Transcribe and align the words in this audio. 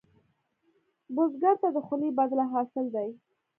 بزګر 1.15 1.55
ته 1.61 1.67
د 1.75 1.77
خولې 1.85 2.09
بدله 2.17 2.45
حاصل 2.53 2.85
دی 2.95 3.09